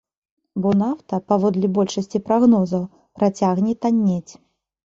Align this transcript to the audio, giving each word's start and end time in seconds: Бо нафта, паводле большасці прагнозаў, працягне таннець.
Бо 0.63 0.71
нафта, 0.83 1.19
паводле 1.33 1.69
большасці 1.77 2.23
прагнозаў, 2.31 2.83
працягне 3.21 3.73
таннець. 3.85 4.33